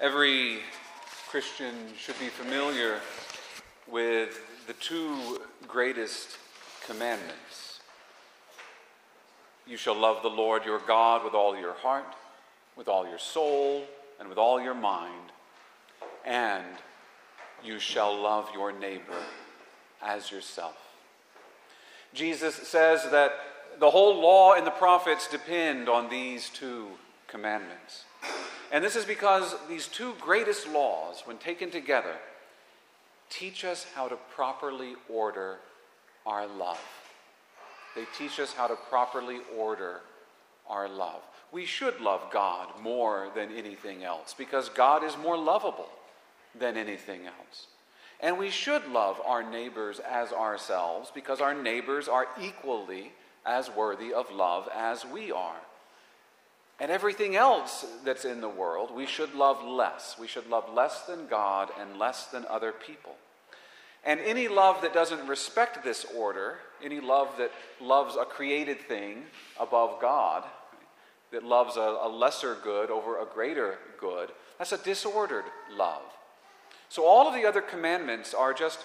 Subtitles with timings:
[0.00, 0.60] Every
[1.28, 3.00] Christian should be familiar
[3.88, 6.38] with the two greatest
[6.86, 7.80] commandments.
[9.66, 12.14] You shall love the Lord your God with all your heart,
[12.76, 13.86] with all your soul,
[14.20, 15.32] and with all your mind,
[16.24, 16.64] and
[17.64, 19.24] you shall love your neighbor
[20.00, 20.76] as yourself.
[22.14, 23.32] Jesus says that
[23.80, 26.86] the whole law and the prophets depend on these two
[27.26, 28.04] commandments.
[28.70, 32.16] And this is because these two greatest laws, when taken together,
[33.30, 35.58] teach us how to properly order
[36.26, 36.80] our love.
[37.96, 40.00] They teach us how to properly order
[40.68, 41.22] our love.
[41.50, 45.88] We should love God more than anything else because God is more lovable
[46.58, 47.66] than anything else.
[48.20, 53.12] And we should love our neighbors as ourselves because our neighbors are equally
[53.46, 55.56] as worthy of love as we are.
[56.80, 60.16] And everything else that's in the world, we should love less.
[60.18, 63.16] We should love less than God and less than other people.
[64.04, 69.24] And any love that doesn't respect this order, any love that loves a created thing
[69.58, 70.44] above God,
[71.32, 76.02] that loves a, a lesser good over a greater good, that's a disordered love.
[76.88, 78.78] So all of the other commandments are just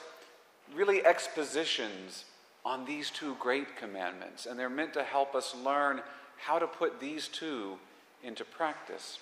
[0.75, 2.25] really expositions
[2.65, 6.01] on these two great commandments, and they're meant to help us learn
[6.37, 7.77] how to put these two
[8.23, 9.19] into practice.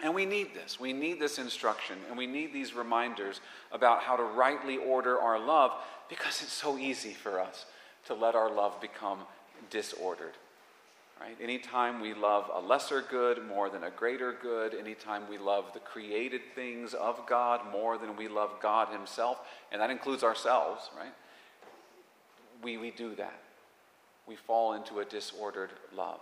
[0.00, 0.78] And we need this.
[0.78, 3.40] We need this instruction, and we need these reminders
[3.72, 5.72] about how to rightly order our love
[6.08, 7.64] because it's so easy for us
[8.06, 9.20] to let our love become
[9.70, 10.34] disordered.
[11.18, 11.36] Right?
[11.40, 15.80] Anytime we love a lesser good more than a greater good, anytime we love the
[15.80, 19.38] created things of God more than we love God Himself,
[19.72, 21.12] and that includes ourselves, right?
[22.62, 23.40] we, we do that.
[24.26, 26.20] We fall into a disordered love.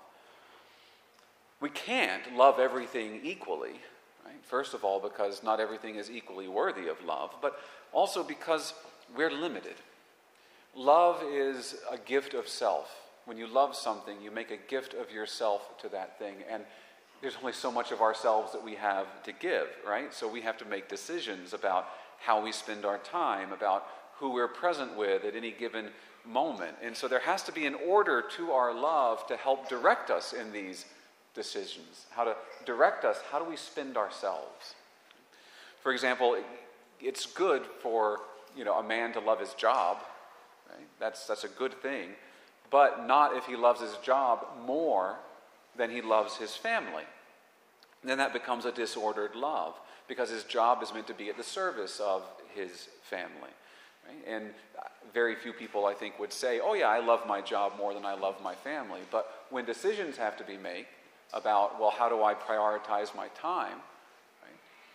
[1.60, 3.80] We can't love everything equally,
[4.24, 4.34] right?
[4.42, 7.58] First of all, because not everything is equally worthy of love, but
[7.92, 8.74] also because
[9.17, 9.77] we're limited.
[10.77, 12.95] Love is a gift of self.
[13.24, 16.34] When you love something, you make a gift of yourself to that thing.
[16.50, 16.64] And
[17.23, 20.12] there's only so much of ourselves that we have to give, right?
[20.12, 21.89] So we have to make decisions about
[22.20, 23.86] how we spend our time, about
[24.17, 25.89] who we're present with at any given
[26.27, 26.77] moment.
[26.83, 30.33] And so there has to be an order to our love to help direct us
[30.33, 30.86] in these
[31.35, 34.74] decisions, how to direct us, how do we spend ourselves.
[35.83, 36.36] For example,
[37.01, 38.20] it's good for
[38.57, 39.98] you know, a man to love his job,
[40.70, 40.86] right?
[41.01, 42.11] That's, that's a good thing,
[42.70, 45.17] but not if he loves his job more
[45.77, 47.02] than he loves his family.
[48.05, 49.74] Then that becomes a disordered love
[50.08, 52.23] because his job is meant to be at the service of
[52.55, 53.51] his family.
[54.07, 54.35] Right?
[54.35, 54.83] And uh,
[55.13, 58.05] very few people, I think, would say, oh, yeah, I love my job more than
[58.05, 59.01] I love my family.
[59.11, 60.87] But when decisions have to be made
[61.33, 63.79] about, well, how do I prioritize my time?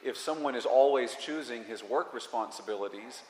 [0.03, 3.22] If someone is always choosing his work responsibilities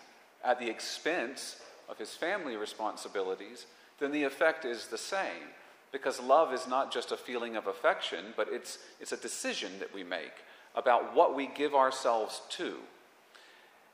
[0.44, 1.60] at the expense
[1.90, 3.66] of his family responsibilities,
[4.00, 5.50] then the effect is the same.
[5.92, 9.94] Because love is not just a feeling of affection, but it's, it's a decision that
[9.94, 10.34] we make
[10.76, 12.76] about what we give ourselves to.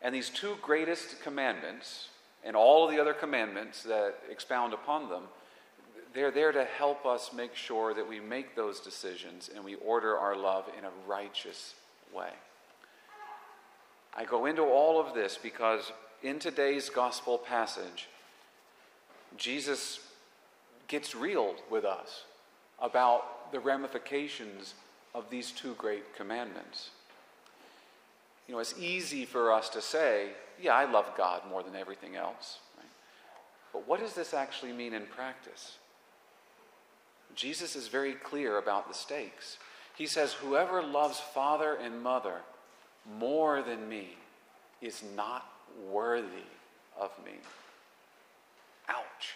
[0.01, 2.09] And these two greatest commandments,
[2.43, 5.23] and all of the other commandments that expound upon them,
[6.13, 10.17] they're there to help us make sure that we make those decisions and we order
[10.17, 11.73] our love in a righteous
[12.15, 12.29] way.
[14.15, 15.91] I go into all of this because
[16.23, 18.07] in today's gospel passage,
[19.37, 19.99] Jesus
[20.87, 22.23] gets real with us
[22.79, 24.73] about the ramifications
[25.13, 26.91] of these two great commandments.
[28.47, 30.29] You know, it's easy for us to say,
[30.61, 32.59] yeah, I love God more than everything else.
[32.77, 32.85] Right?
[33.73, 35.77] But what does this actually mean in practice?
[37.35, 39.57] Jesus is very clear about the stakes.
[39.95, 42.41] He says, Whoever loves father and mother
[43.19, 44.09] more than me
[44.81, 45.45] is not
[45.91, 46.47] worthy
[46.99, 47.33] of me.
[48.87, 49.35] Ouch.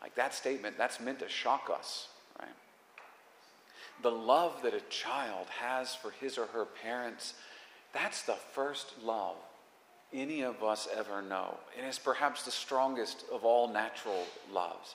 [0.00, 2.08] Like that statement, that's meant to shock us,
[2.38, 2.48] right?
[4.02, 7.34] The love that a child has for his or her parents
[7.92, 9.36] that's the first love
[10.12, 11.56] any of us ever know.
[11.76, 14.94] And it's perhaps the strongest of all natural loves.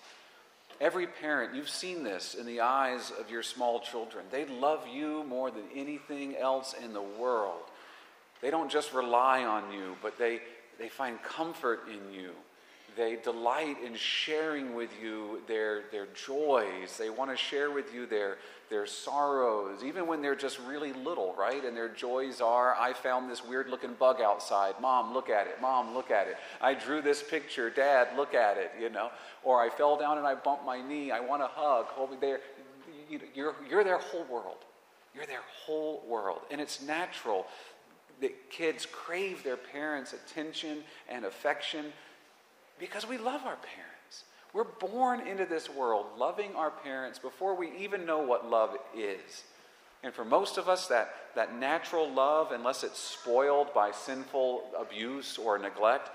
[0.81, 4.25] Every parent, you've seen this in the eyes of your small children.
[4.29, 7.63] They love you more than anything else in the world.
[8.41, 10.41] They don't just rely on you, but they,
[10.77, 12.31] they find comfort in you.
[12.95, 16.97] They delight in sharing with you their, their joys.
[16.97, 18.37] They want to share with you their,
[18.69, 21.63] their sorrows, even when they're just really little, right?
[21.63, 24.75] And their joys are I found this weird looking bug outside.
[24.79, 25.61] Mom, look at it.
[25.61, 26.37] Mom, look at it.
[26.61, 27.69] I drew this picture.
[27.69, 29.09] Dad, look at it, you know?
[29.43, 31.11] Or I fell down and I bumped my knee.
[31.11, 31.87] I want a hug.
[31.87, 32.39] Hold me there.
[33.33, 34.63] You're, you're their whole world.
[35.13, 36.41] You're their whole world.
[36.49, 37.47] And it's natural
[38.21, 41.91] that kids crave their parents' attention and affection
[42.79, 44.23] because we love our parents.
[44.53, 49.43] We're born into this world loving our parents before we even know what love is.
[50.03, 55.37] And for most of us, that, that natural love, unless it's spoiled by sinful abuse
[55.37, 56.09] or neglect,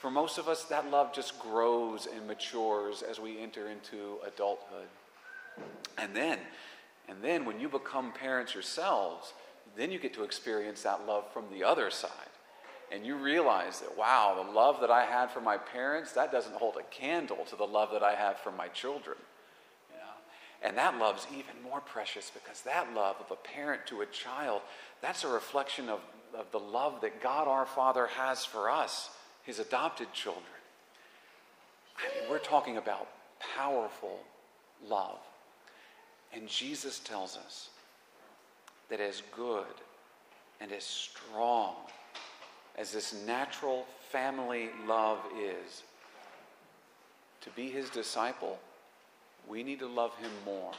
[0.00, 4.88] for most of us, that love just grows and matures as we enter into adulthood.
[5.98, 6.38] And then,
[7.08, 9.32] and then when you become parents yourselves,
[9.76, 12.10] then you get to experience that love from the other side.
[12.92, 16.54] And you realize that, wow, the love that I had for my parents, that doesn't
[16.54, 19.16] hold a candle to the love that I have for my children.
[19.90, 20.68] You know?
[20.68, 24.62] And that love's even more precious because that love of a parent to a child,
[25.02, 26.00] that's a reflection of,
[26.32, 29.10] of the love that God our Father has for us,
[29.42, 30.44] his adopted children.
[31.98, 33.08] I mean, we're talking about
[33.56, 34.20] powerful
[34.86, 35.18] love.
[36.32, 37.70] And Jesus tells us
[38.90, 39.64] that as good
[40.60, 41.74] and as strong
[42.76, 45.82] as this natural family love is,
[47.40, 48.58] to be his disciple,
[49.48, 50.72] we need to love him more.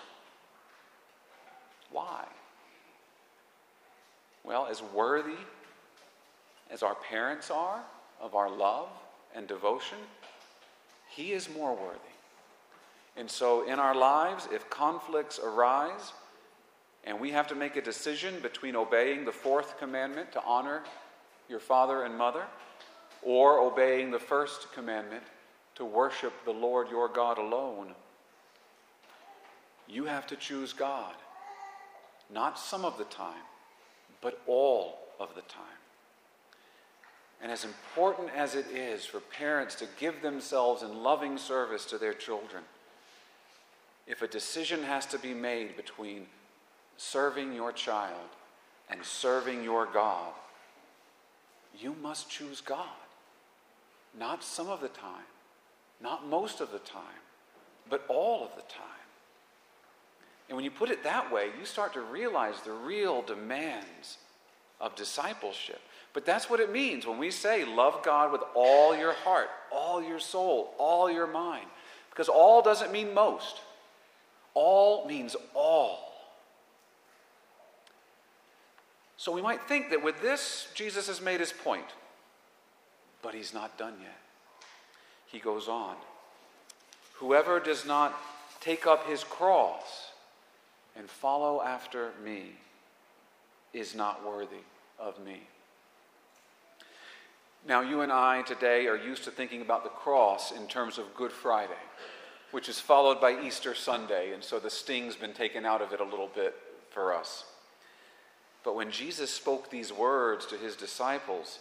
[1.92, 2.26] Why?
[4.44, 5.40] Well, as worthy
[6.70, 7.82] as our parents are
[8.22, 8.90] of our love
[9.36, 9.98] and devotion,
[11.10, 12.00] he is more worthy.
[13.16, 16.14] And so, in our lives, if conflicts arise
[17.04, 20.84] and we have to make a decision between obeying the fourth commandment to honor
[21.50, 22.44] your father and mother
[23.22, 25.24] or obeying the first commandment
[25.76, 27.94] to worship the Lord your God alone,
[29.88, 31.14] you have to choose God.
[32.34, 33.44] Not some of the time,
[34.22, 35.64] but all of the time.
[37.42, 41.98] And as important as it is for parents to give themselves in loving service to
[41.98, 42.64] their children,
[44.08, 46.26] if a decision has to be made between
[46.98, 48.30] serving your child
[48.90, 50.32] and serving your God,
[51.80, 52.86] you must choose God.
[54.18, 55.26] Not some of the time,
[56.02, 57.02] not most of the time,
[57.90, 58.84] but all of the time.
[60.50, 64.18] And when you put it that way, you start to realize the real demands
[64.80, 65.82] of discipleship.
[66.14, 70.02] But that's what it means when we say, love God with all your heart, all
[70.02, 71.68] your soul, all your mind.
[72.10, 73.62] Because all doesn't mean most.
[74.54, 76.07] All means all.
[79.18, 81.88] So we might think that with this, Jesus has made his point.
[83.22, 84.18] But he's not done yet.
[85.26, 85.96] He goes on
[87.16, 88.16] Whoever does not
[88.62, 90.12] take up his cross
[90.96, 92.52] and follow after me
[93.74, 94.64] is not worthy
[95.00, 95.42] of me.
[97.68, 101.16] Now, you and I today are used to thinking about the cross in terms of
[101.16, 101.74] Good Friday
[102.52, 106.00] which is followed by Easter Sunday, and so the sting's been taken out of it
[106.00, 106.56] a little bit
[106.92, 107.44] for us.
[108.68, 111.60] But when Jesus spoke these words to his disciples,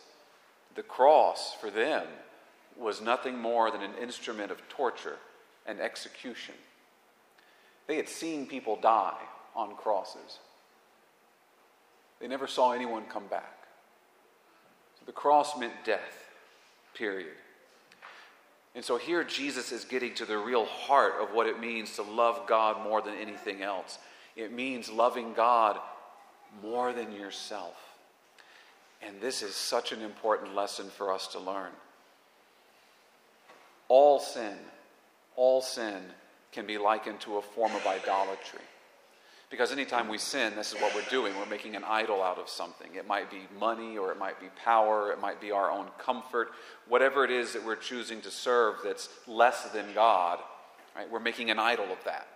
[0.74, 2.02] the cross for them
[2.76, 5.18] was nothing more than an instrument of torture
[5.68, 6.56] and execution.
[7.86, 9.20] They had seen people die
[9.54, 10.40] on crosses,
[12.18, 13.68] they never saw anyone come back.
[14.98, 16.26] So the cross meant death,
[16.92, 17.36] period.
[18.74, 22.02] And so here Jesus is getting to the real heart of what it means to
[22.02, 24.00] love God more than anything else.
[24.34, 25.78] It means loving God
[26.62, 27.74] more than yourself.
[29.02, 31.70] And this is such an important lesson for us to learn.
[33.88, 34.56] All sin,
[35.36, 36.02] all sin
[36.52, 38.62] can be likened to a form of idolatry.
[39.48, 41.36] Because anytime we sin, this is what we're doing.
[41.38, 42.94] We're making an idol out of something.
[42.96, 46.48] It might be money, or it might be power, it might be our own comfort.
[46.88, 50.40] Whatever it is that we're choosing to serve that's less than God,
[50.96, 51.08] right?
[51.08, 52.26] We're making an idol of that.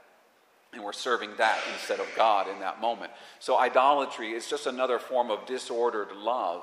[0.73, 3.11] And we're serving that instead of God in that moment.
[3.41, 6.63] So idolatry is just another form of disordered love.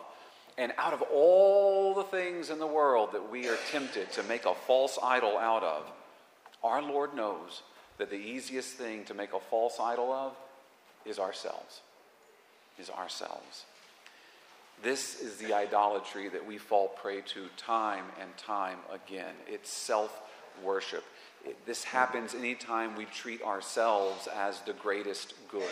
[0.58, 4.46] And out of all the things in the world that we are tempted to make
[4.46, 5.84] a false idol out of,
[6.64, 7.62] our Lord knows
[7.98, 10.34] that the easiest thing to make a false idol of
[11.06, 11.82] is ourselves.
[12.80, 13.66] Is ourselves.
[14.84, 19.34] This is the idolatry that we fall prey to time and time again.
[19.48, 20.22] It's self
[20.64, 21.04] worship.
[21.66, 25.64] This happens anytime we treat ourselves as the greatest good.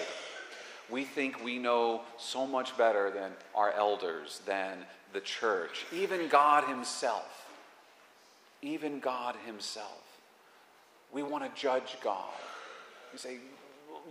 [0.89, 4.77] We think we know so much better than our elders, than
[5.13, 7.47] the church, even God Himself.
[8.61, 10.05] Even God Himself
[11.15, 12.25] we want to judge God.
[13.13, 13.37] We say,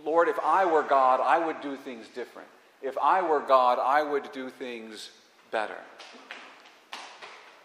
[0.03, 2.47] Lord, if I were God, I would do things different.
[2.81, 5.11] If I were God, I would do things
[5.51, 5.77] better.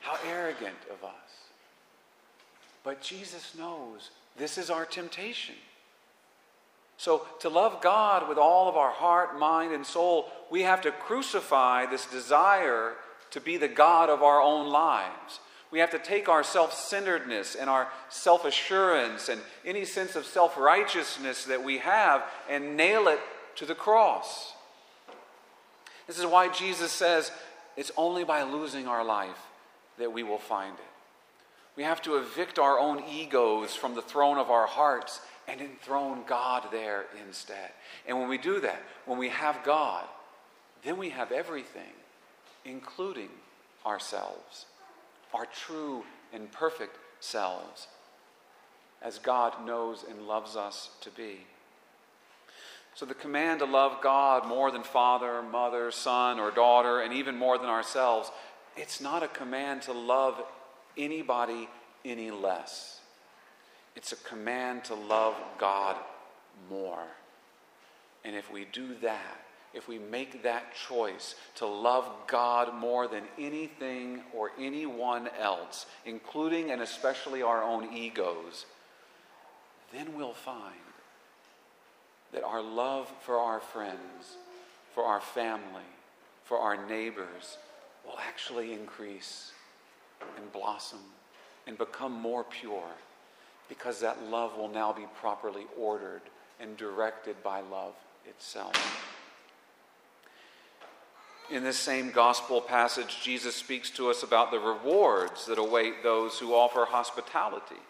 [0.00, 1.29] How arrogant of us.
[2.82, 5.54] But Jesus knows this is our temptation.
[6.96, 10.92] So, to love God with all of our heart, mind, and soul, we have to
[10.92, 12.92] crucify this desire
[13.30, 15.40] to be the God of our own lives.
[15.70, 20.26] We have to take our self centeredness and our self assurance and any sense of
[20.26, 23.20] self righteousness that we have and nail it
[23.56, 24.52] to the cross.
[26.06, 27.30] This is why Jesus says
[27.76, 29.46] it's only by losing our life
[29.98, 30.89] that we will find it.
[31.76, 36.22] We have to evict our own egos from the throne of our hearts and enthrone
[36.26, 37.70] God there instead.
[38.06, 40.04] And when we do that, when we have God,
[40.84, 41.92] then we have everything,
[42.64, 43.30] including
[43.84, 44.66] ourselves,
[45.34, 47.88] our true and perfect selves,
[49.02, 51.40] as God knows and loves us to be.
[52.94, 57.36] So, the command to love God more than father, mother, son, or daughter, and even
[57.36, 58.30] more than ourselves,
[58.76, 60.42] it's not a command to love
[61.00, 61.68] anybody
[62.04, 63.00] any less.
[63.96, 65.96] It's a command to love God
[66.68, 67.04] more.
[68.24, 69.40] And if we do that,
[69.72, 76.70] if we make that choice to love God more than anything or anyone else, including
[76.70, 78.66] and especially our own egos,
[79.92, 80.74] then we'll find
[82.32, 84.36] that our love for our friends,
[84.94, 85.82] for our family,
[86.44, 87.58] for our neighbors
[88.04, 89.52] will actually increase
[90.36, 91.00] and blossom
[91.66, 92.90] and become more pure
[93.68, 96.22] because that love will now be properly ordered
[96.60, 97.94] and directed by love
[98.28, 98.74] itself.
[101.50, 106.38] In this same gospel passage, Jesus speaks to us about the rewards that await those
[106.38, 107.80] who offer hospitality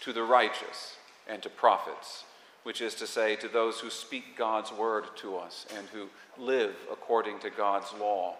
[0.00, 0.96] to the righteous
[1.28, 2.24] and to prophets,
[2.64, 6.08] which is to say, to those who speak God's word to us and who
[6.42, 8.34] live according to God's law.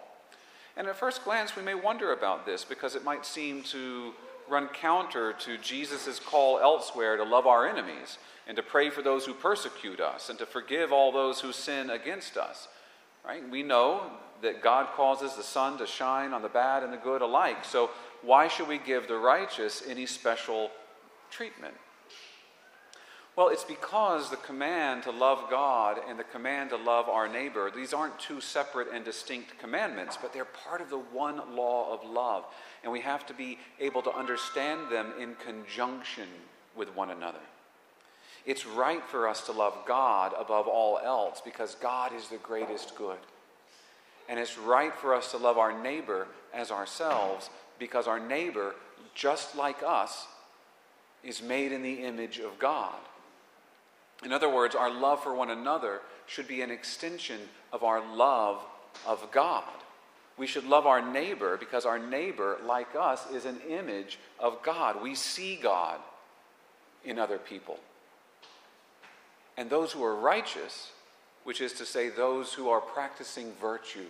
[0.77, 4.13] And at first glance, we may wonder about this because it might seem to
[4.49, 9.25] run counter to Jesus' call elsewhere to love our enemies and to pray for those
[9.25, 12.67] who persecute us and to forgive all those who sin against us.
[13.25, 13.47] Right?
[13.47, 14.11] We know
[14.41, 17.65] that God causes the sun to shine on the bad and the good alike.
[17.65, 20.71] So why should we give the righteous any special
[21.29, 21.75] treatment?
[23.39, 27.71] Well, it's because the command to love God and the command to love our neighbor,
[27.73, 32.03] these aren't two separate and distinct commandments, but they're part of the one law of
[32.03, 32.43] love.
[32.83, 36.27] And we have to be able to understand them in conjunction
[36.75, 37.39] with one another.
[38.45, 42.97] It's right for us to love God above all else because God is the greatest
[42.97, 43.19] good.
[44.27, 48.75] And it's right for us to love our neighbor as ourselves because our neighbor,
[49.15, 50.27] just like us,
[51.23, 52.99] is made in the image of God.
[54.23, 57.39] In other words, our love for one another should be an extension
[57.71, 58.61] of our love
[59.05, 59.63] of God.
[60.37, 65.01] We should love our neighbor because our neighbor, like us, is an image of God.
[65.01, 65.99] We see God
[67.03, 67.77] in other people.
[69.57, 70.91] And those who are righteous,
[71.43, 74.07] which is to say, those who are practicing virtue,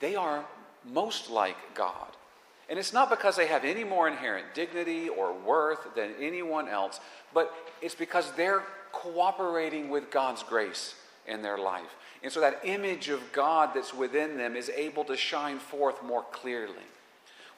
[0.00, 0.44] they are
[0.84, 2.08] most like God.
[2.70, 7.00] And it's not because they have any more inherent dignity or worth than anyone else,
[7.34, 10.94] but it's because they're cooperating with God's grace
[11.26, 11.96] in their life.
[12.22, 16.24] And so that image of God that's within them is able to shine forth more
[16.30, 16.74] clearly.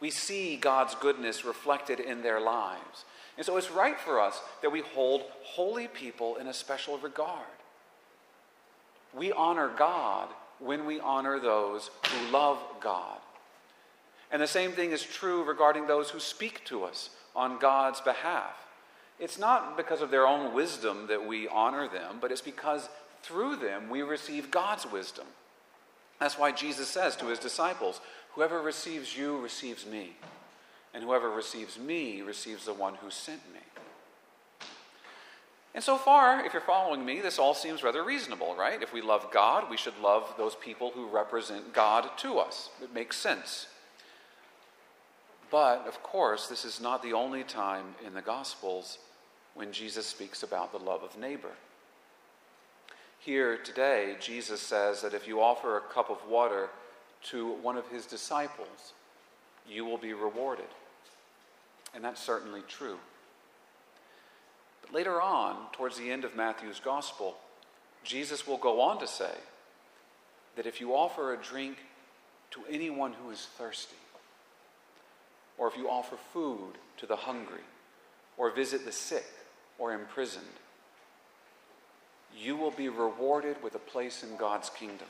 [0.00, 3.04] We see God's goodness reflected in their lives.
[3.36, 7.40] And so it's right for us that we hold holy people in a special regard.
[9.12, 13.18] We honor God when we honor those who love God.
[14.34, 18.66] And the same thing is true regarding those who speak to us on God's behalf.
[19.20, 22.88] It's not because of their own wisdom that we honor them, but it's because
[23.22, 25.26] through them we receive God's wisdom.
[26.18, 28.00] That's why Jesus says to his disciples,
[28.34, 30.16] Whoever receives you receives me,
[30.92, 33.60] and whoever receives me receives the one who sent me.
[35.76, 38.82] And so far, if you're following me, this all seems rather reasonable, right?
[38.82, 42.70] If we love God, we should love those people who represent God to us.
[42.82, 43.68] It makes sense.
[45.54, 48.98] But, of course, this is not the only time in the Gospels
[49.54, 51.52] when Jesus speaks about the love of neighbor.
[53.20, 56.70] Here today, Jesus says that if you offer a cup of water
[57.30, 58.94] to one of his disciples,
[59.70, 60.66] you will be rewarded.
[61.94, 62.98] And that's certainly true.
[64.82, 67.36] But later on, towards the end of Matthew's Gospel,
[68.02, 69.36] Jesus will go on to say
[70.56, 71.76] that if you offer a drink
[72.50, 73.94] to anyone who is thirsty,
[75.58, 77.60] or if you offer food to the hungry,
[78.36, 79.26] or visit the sick
[79.78, 80.44] or imprisoned,
[82.36, 85.08] you will be rewarded with a place in God's kingdom.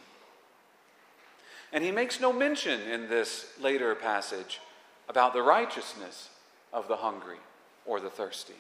[1.72, 4.60] And he makes no mention in this later passage
[5.08, 6.28] about the righteousness
[6.72, 7.38] of the hungry
[7.86, 8.54] or the thirsty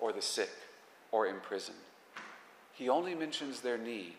[0.00, 0.50] or the sick
[1.12, 1.78] or imprisoned.
[2.72, 4.16] he only mentions their need.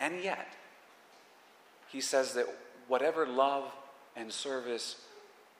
[0.00, 0.52] And yet,
[1.88, 2.46] he says that
[2.88, 3.72] whatever love
[4.16, 4.96] and service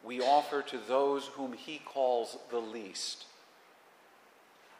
[0.04, 3.24] we offer to those whom he calls the least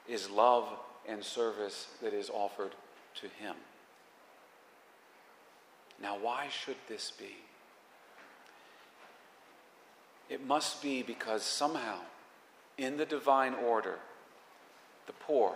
[0.09, 0.69] is love
[1.09, 2.73] and service that is offered
[3.14, 3.57] to him.
[6.02, 7.37] Now, why should this be?
[10.28, 11.99] It must be because somehow,
[12.76, 13.99] in the divine order,
[15.07, 15.54] the poor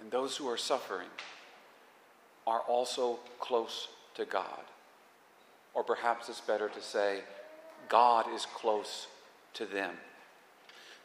[0.00, 1.08] and those who are suffering
[2.46, 4.62] are also close to God.
[5.74, 7.20] Or perhaps it's better to say,
[7.88, 9.06] God is close
[9.54, 9.94] to them.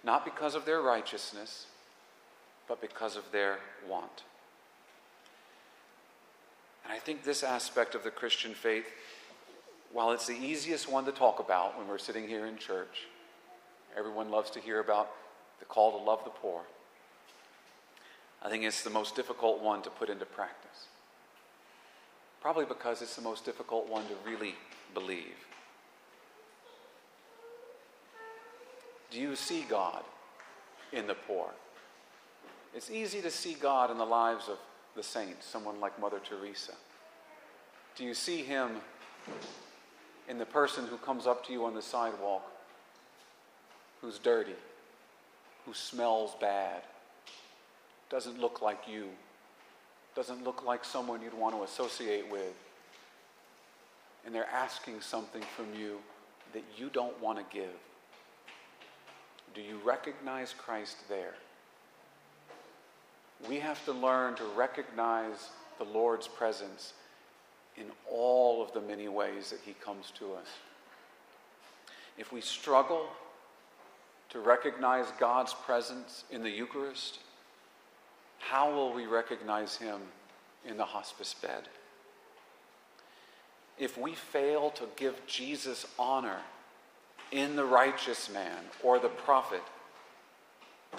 [0.04, 1.68] Not because of their righteousness,
[2.68, 4.24] but because of their want.
[6.84, 8.86] And I think this aspect of the Christian faith,
[9.92, 13.08] while it's the easiest one to talk about when we're sitting here in church,
[13.98, 15.12] everyone loves to hear about
[15.60, 16.62] the call to love the poor.
[18.42, 20.88] I think it's the most difficult one to put into practice.
[22.42, 24.56] Probably because it's the most difficult one to really
[24.94, 25.36] believe.
[29.14, 30.04] Do you see God
[30.92, 31.52] in the poor?
[32.74, 34.58] It's easy to see God in the lives of
[34.96, 36.74] the saints, someone like Mother Teresa.
[37.96, 38.72] Do you see Him
[40.28, 42.42] in the person who comes up to you on the sidewalk
[44.02, 44.56] who's dirty,
[45.68, 46.82] who smells bad,
[48.10, 49.10] doesn't look like you,
[50.16, 52.54] doesn't look like someone you'd want to associate with,
[54.26, 56.00] and they're asking something from you
[56.54, 57.70] that you don't want to give.
[59.54, 61.36] Do you recognize Christ there?
[63.48, 66.94] We have to learn to recognize the Lord's presence
[67.76, 70.48] in all of the many ways that He comes to us.
[72.18, 73.08] If we struggle
[74.30, 77.20] to recognize God's presence in the Eucharist,
[78.40, 80.02] how will we recognize Him
[80.66, 81.64] in the hospice bed?
[83.78, 86.40] If we fail to give Jesus honor
[87.34, 89.64] in the righteous man or the prophet,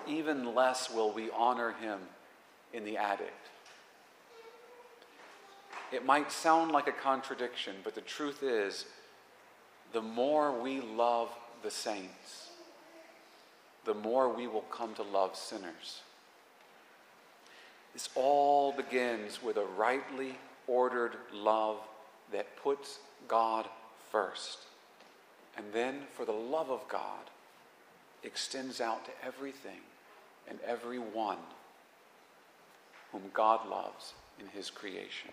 [0.07, 2.01] even less will we honor him
[2.73, 3.31] in the addict.
[5.93, 8.85] It might sound like a contradiction, but the truth is,
[9.93, 11.29] the more we love
[11.63, 12.51] the saints,
[13.85, 16.01] the more we will come to love sinners.
[17.93, 20.35] This all begins with a rightly
[20.67, 21.77] ordered love
[22.33, 23.69] that puts God
[24.11, 24.59] first.
[25.57, 27.31] And then, for the love of God,
[28.23, 29.81] extends out to everything
[30.49, 31.39] and everyone
[33.13, 35.31] whom God loves in his creation.